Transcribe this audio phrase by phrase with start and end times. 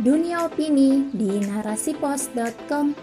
[0.00, 2.96] Dunia Opini di narasipos.com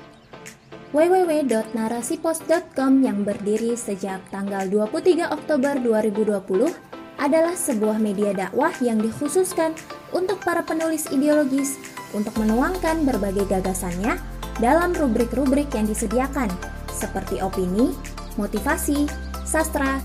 [0.90, 9.78] www.narasipos.com yang berdiri sejak tanggal 23 Oktober 2020 adalah sebuah media dakwah yang dikhususkan
[10.10, 11.78] untuk para penulis ideologis
[12.18, 14.18] untuk menuangkan berbagai gagasannya
[14.58, 16.50] dalam rubrik-rubrik yang disediakan
[16.90, 17.94] seperti opini,
[18.42, 19.06] motivasi,
[19.46, 20.02] sastra,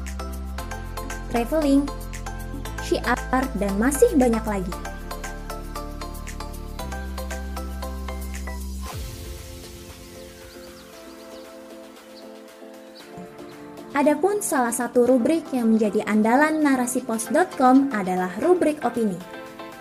[1.32, 1.88] traveling,
[2.84, 3.16] syiar,
[3.56, 4.91] dan masih banyak lagi.
[14.02, 19.14] Adapun salah satu rubrik yang menjadi andalan narasipos.com adalah rubrik opini.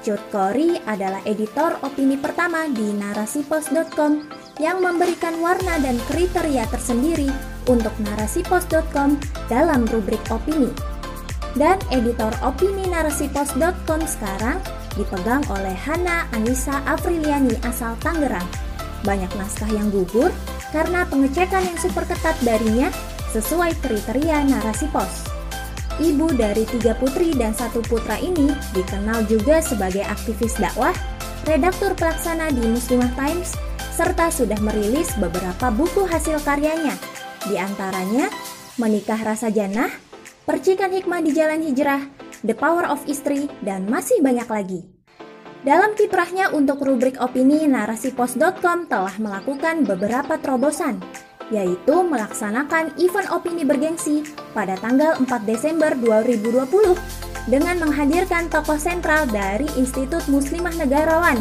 [0.06, 4.30] Cut Kori adalah editor opini pertama di narasipos.com
[4.62, 7.34] yang memberikan warna dan kriteria tersendiri
[7.66, 9.18] untuk narasipos.com
[9.50, 10.70] dalam rubrik opini.
[11.58, 14.62] Dan editor opini narasipos.com sekarang
[15.02, 18.46] dipegang oleh Hana Anissa Afriliani asal Tangerang.
[19.02, 20.30] Banyak naskah yang gugur
[20.70, 22.94] karena pengecekan yang super ketat darinya
[23.32, 25.26] sesuai kriteria narasi pos.
[26.00, 30.96] Ibu dari tiga putri dan satu putra ini dikenal juga sebagai aktivis dakwah,
[31.48, 33.56] redaktur pelaksana di Muslimah Times,
[33.96, 36.96] serta sudah merilis beberapa buku hasil karyanya,
[37.48, 38.32] di antaranya
[38.80, 39.92] Menikah Rasa Janah,
[40.42, 42.02] Percikan Hikmah di Jalan Hijrah,
[42.42, 44.82] The Power of Istri, dan masih banyak lagi.
[45.62, 50.98] Dalam kiprahnya untuk rubrik opini, narasipos.com telah melakukan beberapa terobosan,
[51.52, 54.24] yaitu melaksanakan event opini bergengsi
[54.56, 56.96] pada tanggal 4 Desember 2020
[57.52, 61.38] dengan menghadirkan tokoh sentral dari Institut Muslimah Negarawan,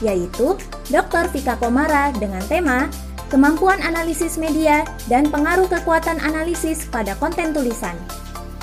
[0.00, 0.54] yaitu
[0.88, 1.26] Dr.
[1.34, 2.86] Vika Komara dengan tema
[3.28, 7.98] Kemampuan Analisis Media dan Pengaruh Kekuatan Analisis pada Konten Tulisan.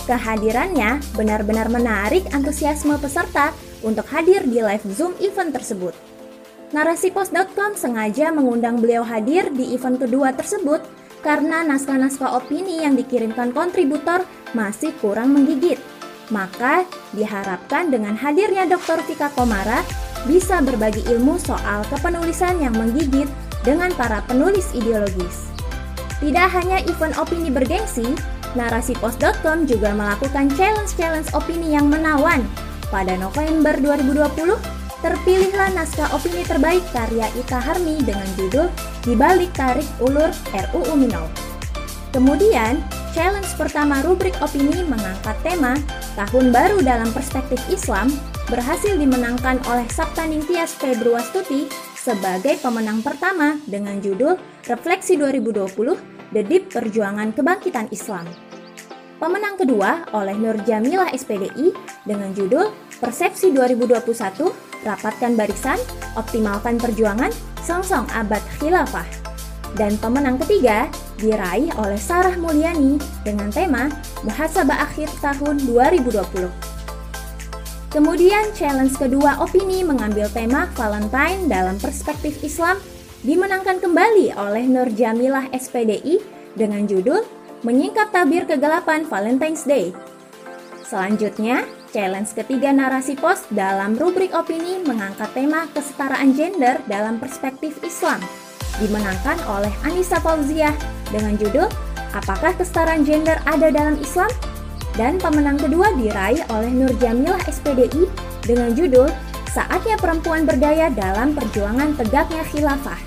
[0.10, 6.15] Kehadirannya benar-benar menarik antusiasme peserta untuk hadir di live Zoom event tersebut.
[6.74, 10.82] Narasipos.com sengaja mengundang beliau hadir di event kedua tersebut
[11.22, 14.26] karena naskah-naskah opini yang dikirimkan kontributor
[14.58, 15.78] masih kurang menggigit.
[16.34, 19.06] Maka diharapkan dengan hadirnya Dr.
[19.06, 19.86] Vika Komara
[20.26, 23.30] bisa berbagi ilmu soal kepenulisan yang menggigit
[23.62, 25.54] dengan para penulis ideologis.
[26.18, 28.18] Tidak hanya event opini bergengsi,
[28.58, 32.42] narasipos.com juga melakukan challenge-challenge opini yang menawan.
[32.90, 34.75] Pada November 2020,
[35.06, 38.66] terpilihlah naskah opini terbaik karya Ita Harmi dengan judul
[39.06, 41.30] Di Balik Tarik Ulur RUU Minol.
[42.10, 42.82] Kemudian,
[43.14, 45.78] challenge pertama rubrik opini mengangkat tema
[46.18, 48.10] Tahun Baru dalam Perspektif Islam
[48.50, 56.74] berhasil dimenangkan oleh Sabtaning Tias Februastuti sebagai pemenang pertama dengan judul Refleksi 2020 The Deep
[56.74, 58.26] Perjuangan Kebangkitan Islam.
[59.22, 61.72] Pemenang kedua oleh Nur Jamilah SPDI
[62.10, 65.82] dengan judul Persepsi 2021 rapatkan barisan,
[66.14, 67.34] optimalkan perjuangan,
[67.66, 69.06] songsong abad khilafah.
[69.76, 70.88] Dan pemenang ketiga
[71.20, 72.96] diraih oleh Sarah Mulyani
[73.28, 73.92] dengan tema
[74.24, 76.48] Muhasabah Akhir Tahun 2020.
[77.92, 82.80] Kemudian challenge kedua opini mengambil tema Valentine dalam perspektif Islam
[83.24, 86.20] dimenangkan kembali oleh Nur Jamilah SPDI
[86.56, 87.24] dengan judul
[87.64, 89.96] Menyingkap Tabir Kegelapan Valentine's Day.
[90.86, 98.20] Selanjutnya, Challenge ketiga narasi pos dalam rubrik opini mengangkat tema kesetaraan gender dalam perspektif Islam,
[98.84, 100.76] dimenangkan oleh Anissa Fauziah
[101.08, 101.72] dengan judul
[102.12, 104.28] Apakah kesetaraan gender ada dalam Islam?
[105.00, 108.12] Dan pemenang kedua diraih oleh Nur Jamilah SPDI
[108.44, 109.08] dengan judul
[109.56, 113.00] Saatnya Perempuan Berdaya dalam Perjuangan Tegaknya Khilafah.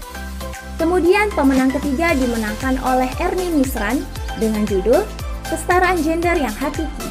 [0.80, 4.00] Kemudian pemenang ketiga dimenangkan oleh Erni Misran
[4.40, 5.04] dengan judul
[5.44, 7.08] Kesetaraan Gender yang Hakiki.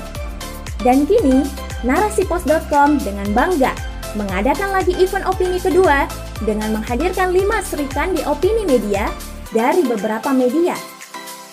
[0.86, 1.42] Dan kini,
[1.86, 3.74] narasipos.com dengan bangga
[4.18, 6.10] mengadakan lagi event opini kedua
[6.42, 9.10] dengan menghadirkan lima serikan di opini media
[9.54, 10.74] dari beberapa media.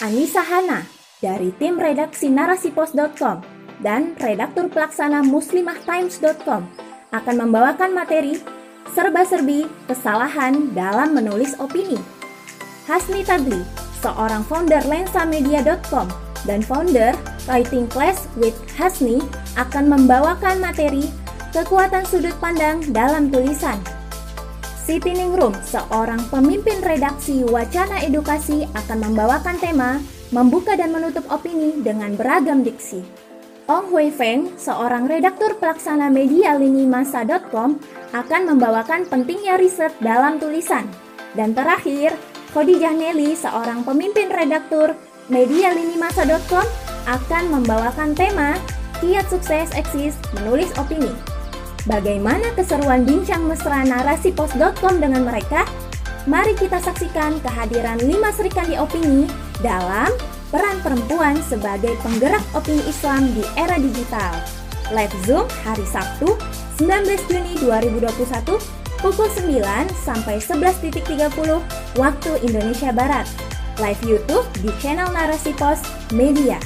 [0.01, 0.85] Anissa Hana
[1.21, 3.41] dari tim redaksi narasipos.com
[3.81, 6.63] dan redaktur pelaksana muslimahtimes.com
[7.15, 8.41] akan membawakan materi
[8.93, 11.99] serba-serbi kesalahan dalam menulis opini.
[12.85, 13.65] Hasni Tadli,
[14.05, 16.07] seorang founder lensamedia.com
[16.45, 19.21] dan founder Writing Class with Hasni
[19.61, 21.05] akan membawakan materi
[21.53, 23.77] kekuatan sudut pandang dalam tulisan.
[24.85, 29.97] Siti Ningrum, seorang pemimpin redaksi Wacana Edukasi akan membawakan tema
[30.29, 33.01] membuka dan menutup opini dengan beragam diksi.
[33.65, 37.81] Ong Hui Feng, seorang redaktur pelaksana media lini masa.com
[38.13, 40.85] akan membawakan pentingnya riset dalam tulisan.
[41.33, 42.13] Dan terakhir,
[42.53, 44.93] Khadijah Nelly, seorang pemimpin redaktur
[45.33, 48.57] media lini masa.com akan membawakan tema
[49.01, 51.13] Kiat Sukses Eksis Menulis Opini.
[51.85, 55.69] Bagaimana keseruan bincang mesra narasipos.com dengan mereka?
[56.25, 59.29] Mari kita saksikan kehadiran lima Serikandi Opini
[59.61, 60.09] dalam
[60.49, 64.33] peran perempuan sebagai penggerak opini Islam di era digital.
[64.97, 66.33] Live Zoom hari Sabtu,
[66.81, 68.57] 19 Juni 2021,
[69.05, 69.61] pukul 9
[70.01, 71.61] sampai 11.30
[72.01, 73.29] waktu Indonesia Barat.
[73.83, 75.83] Live YouTube di channel Narasi Pos
[76.15, 76.57] Media.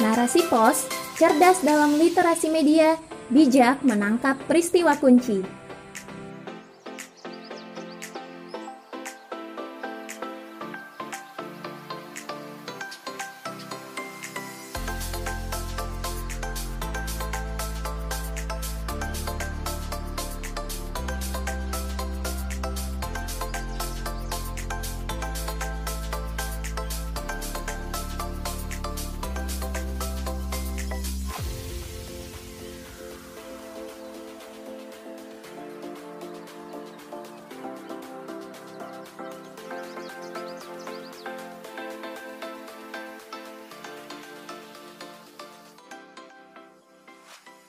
[0.00, 0.88] Narasi Pos,
[1.20, 2.96] cerdas dalam literasi media,
[3.28, 5.61] bijak menangkap peristiwa kunci.